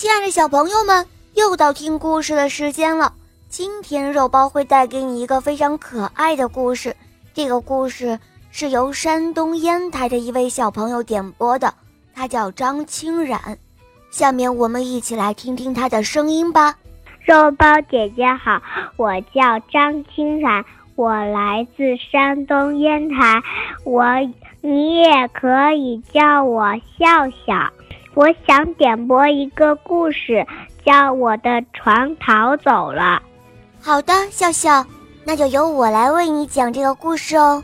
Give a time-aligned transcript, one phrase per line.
[0.00, 3.12] 亲爱的小朋友们，又到听故事的时间了。
[3.50, 6.96] 今天肉包会带给你一个非常可爱的故事。
[7.34, 8.18] 这个故事
[8.50, 11.74] 是由山东烟台的一位小朋友点播的，
[12.14, 13.58] 他叫张清冉。
[14.10, 16.76] 下面我们一起来听听他的声音吧。
[17.26, 18.62] 肉包姐姐好，
[18.96, 20.64] 我叫张清冉，
[20.96, 23.42] 我来自山东烟台，
[23.84, 24.02] 我
[24.62, 27.70] 你也可以叫我笑笑。
[28.14, 30.44] 我想点播一个故事，
[30.84, 33.02] 叫《我的床逃走了》。
[33.80, 34.84] 好的，笑笑，
[35.24, 37.62] 那就由我来为你讲这个故事哦。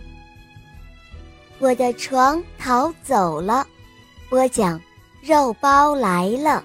[1.58, 3.66] 我的床逃走了，
[4.30, 4.80] 播讲
[5.20, 6.62] 肉包来了。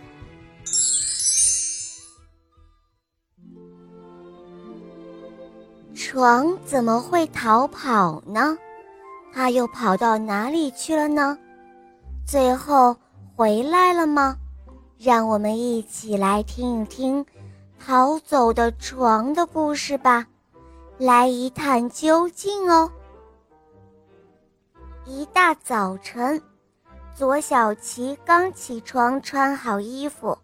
[5.96, 8.56] 床怎么会逃跑呢？
[9.34, 11.36] 它又跑到哪里去了呢？
[12.28, 12.96] 最后。
[13.36, 14.38] 回来了吗？
[15.00, 17.26] 让我们一起来听一听
[17.80, 20.28] 逃走的床的故事吧，
[21.00, 22.92] 来一探究竟哦。
[25.06, 26.40] 一大早晨，
[27.16, 30.38] 左小琪刚起床，穿好衣服，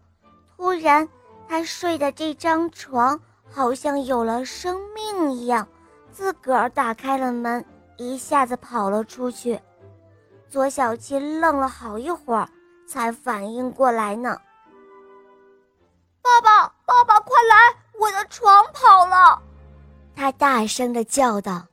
[0.56, 1.08] 突然
[1.46, 5.68] 他睡的这张床好像有了生命一样，
[6.10, 7.64] 自个儿打开了门，
[7.96, 9.60] 一下子跑了出去。
[10.50, 12.48] 左小琪愣了好一会儿。
[12.88, 14.40] 才反应过来呢！
[16.22, 17.76] 爸爸，爸爸，快来！
[18.00, 19.42] 我的床跑了！
[20.16, 21.66] 他大声的叫道。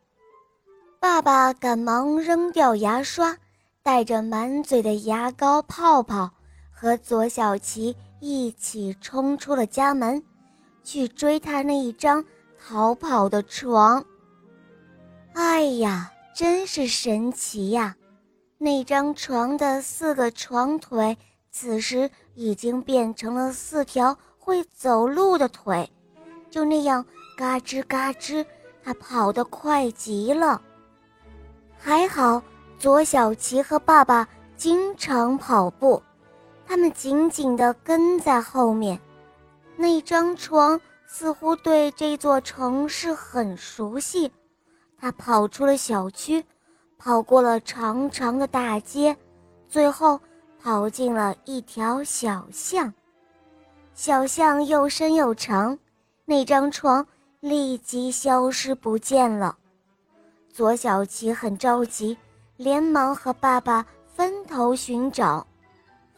[0.99, 3.38] 爸爸赶忙扔掉牙刷，
[3.81, 6.30] 带着满嘴的牙膏泡泡，
[6.71, 10.21] 和左小琪一起冲出了家门，
[10.83, 12.25] 去追他那一张
[12.59, 14.03] 逃跑的床。
[15.33, 17.95] 哎呀，真是神奇呀！
[18.66, 21.16] 那张床的四个床腿，
[21.52, 25.88] 此时已经变成了四条会走路的腿，
[26.49, 27.05] 就那样
[27.38, 28.43] 嘎吱嘎吱，
[28.83, 30.59] 他跑得快极了。
[31.77, 32.42] 还好，
[32.80, 34.27] 左小琪和爸爸
[34.58, 36.02] 经常跑步，
[36.65, 38.99] 他们紧紧地跟在后面。
[39.76, 44.32] 那张床似乎对这座城市很熟悉，
[44.97, 46.43] 他跑出了小区。
[46.98, 49.16] 跑过了长长的大街，
[49.67, 50.20] 最后
[50.61, 52.94] 跑进了一条小巷。
[53.94, 55.78] 小巷又深又长，
[56.26, 57.06] 那张床
[57.39, 59.58] 立即消失不见了。
[60.52, 62.17] 左小琪很着急，
[62.58, 65.45] 连忙和爸爸分头寻找。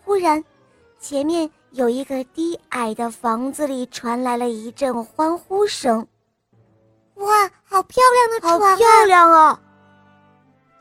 [0.04, 0.44] 忽然，
[1.00, 6.08] 前面有一个低矮的房子里传来了一阵欢呼声
[7.16, 9.60] ：“哇，好漂亮的床，好漂亮啊！”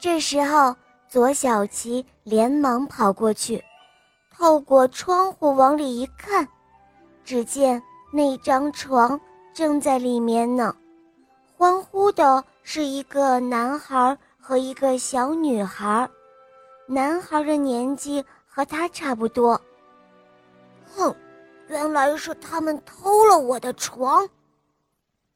[0.07, 0.73] 这时候，
[1.09, 3.61] 左小琪连忙跑过去，
[4.31, 6.47] 透过窗户往里一看，
[7.25, 9.21] 只见那张床
[9.53, 10.73] 正在里面呢。
[11.57, 16.09] 欢呼的是一个男孩和一个小女孩，
[16.87, 19.61] 男孩的年纪和他差不多。
[20.95, 21.13] 哼，
[21.67, 24.25] 原来是他们偷了我的床！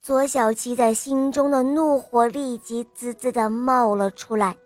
[0.02, 4.56] 左小七在心中的怒火立即滋滋地冒了出来，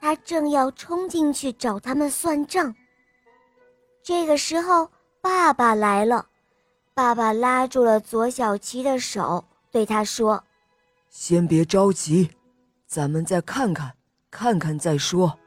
[0.00, 2.74] 他正要冲进去找他们算账。
[4.02, 4.90] 这个时候，
[5.22, 6.26] 爸爸来了，
[6.92, 10.44] 爸爸拉住了左小七的手，对他说
[11.08, 12.30] ：“先别着急，
[12.86, 13.94] 咱们再看看，
[14.30, 15.38] 看看再说。”